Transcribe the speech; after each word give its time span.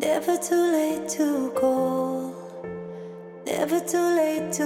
Never 0.00 0.36
too 0.36 0.54
late 0.54 1.08
to 1.16 1.50
call. 1.56 2.32
Never 3.44 3.80
too 3.80 3.98
late 3.98 4.52
to 4.52 4.64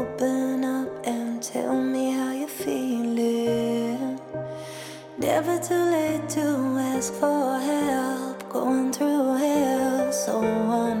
open 0.00 0.64
up 0.64 0.88
and 1.06 1.42
tell 1.42 1.78
me 1.78 2.12
how 2.12 2.32
you're 2.32 2.48
feeling. 2.48 4.18
Never 5.18 5.58
too 5.58 5.74
late 5.74 6.26
to 6.30 6.78
ask 6.78 7.12
for 7.12 7.58
help. 7.58 8.50
Going 8.50 8.90
through 8.94 9.36
hell 9.36 10.10
so. 10.10 10.91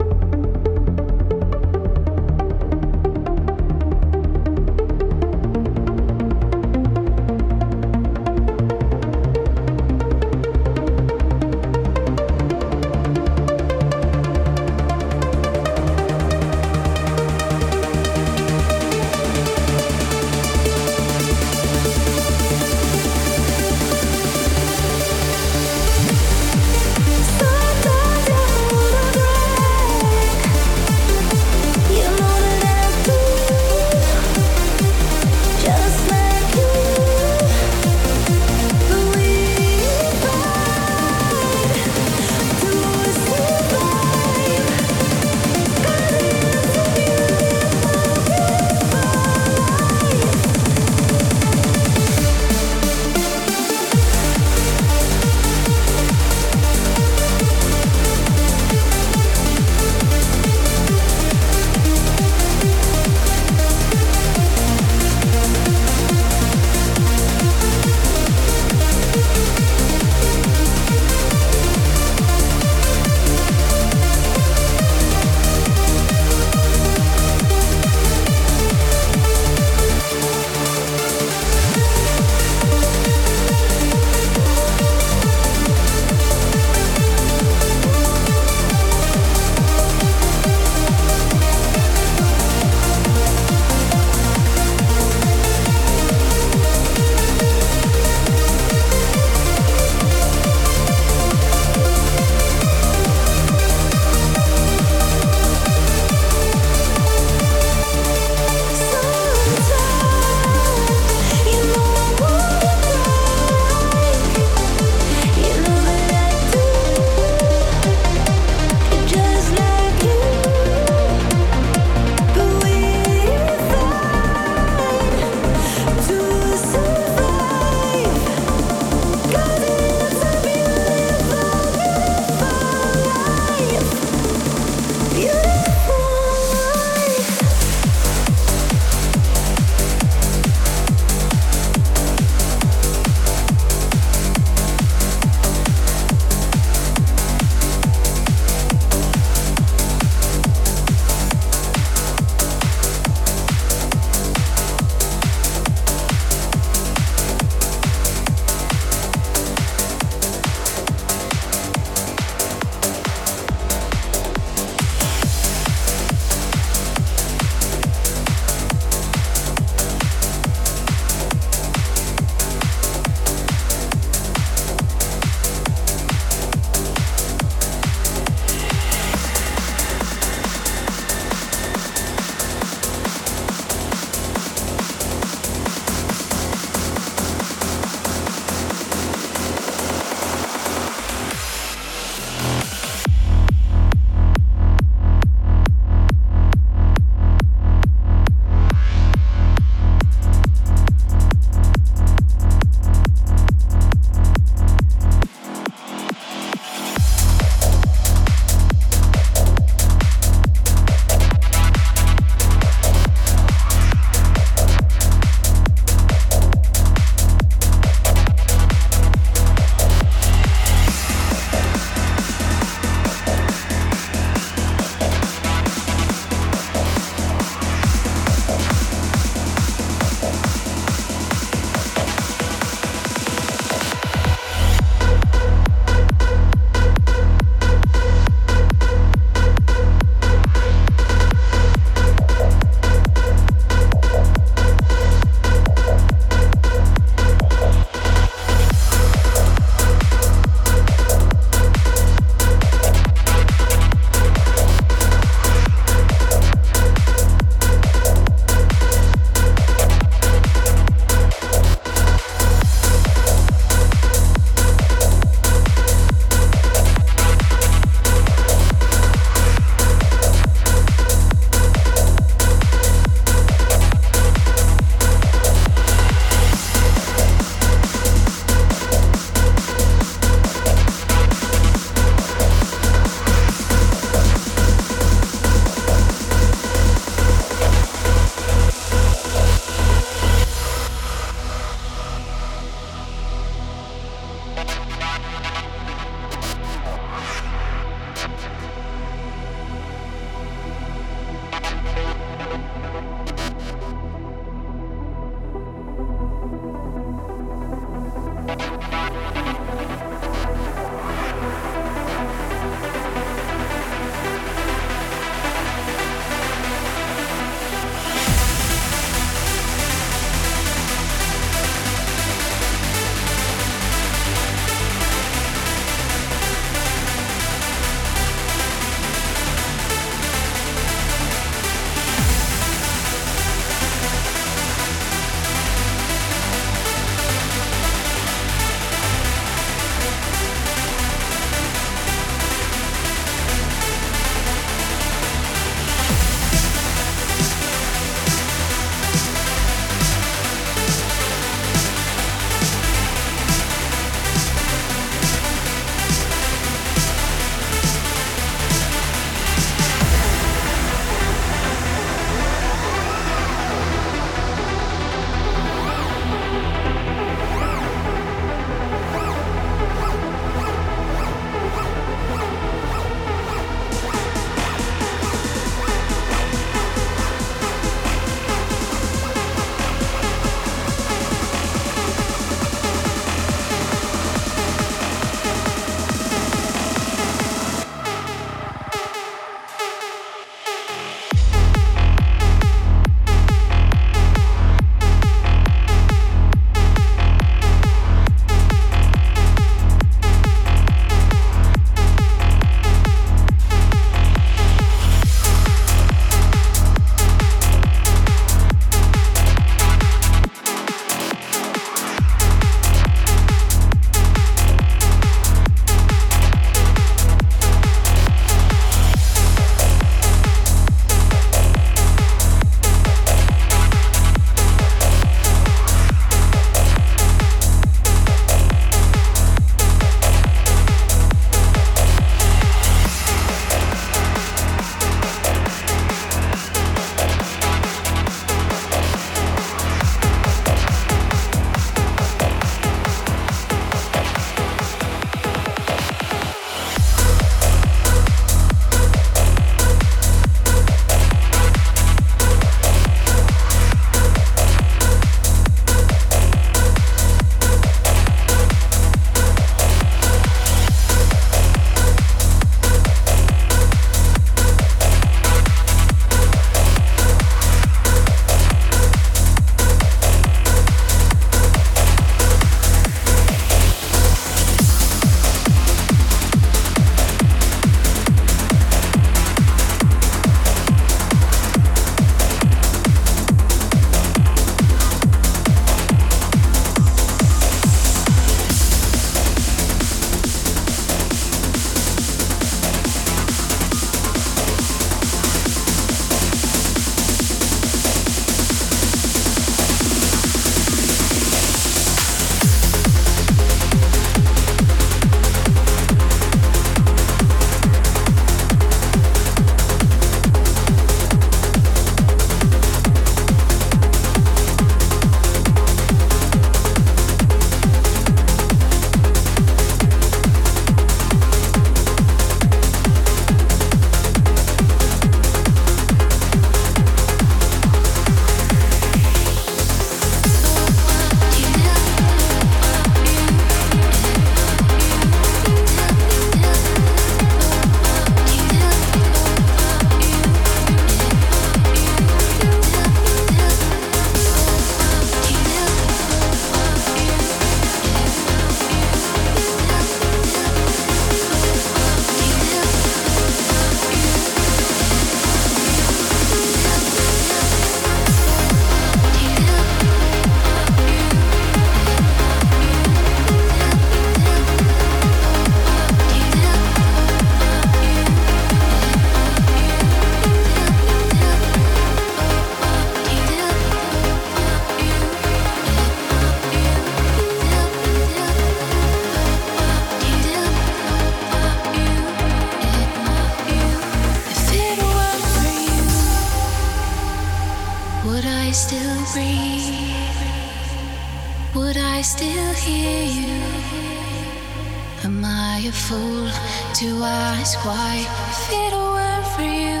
A 595.92 595.94
fool 595.94 596.48
to 596.94 597.22
ask 597.22 597.84
why? 597.84 598.24
If 598.52 598.70
it 598.82 598.92
were 599.14 599.42
for 599.54 599.68
you, 599.82 600.00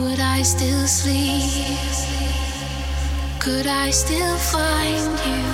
would 0.00 0.20
I 0.20 0.42
still 0.42 0.86
sleep? 0.86 1.42
Could 3.40 3.66
I 3.66 3.90
still 3.90 4.36
find 4.54 5.12
you? 5.28 5.44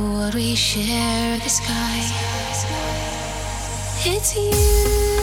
Would 0.00 0.34
we 0.34 0.54
share 0.54 1.38
the 1.38 1.48
sky? 1.48 2.00
It's 4.06 4.36
you. 4.36 5.13